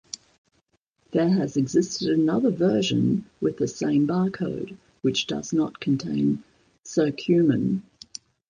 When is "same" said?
3.67-4.07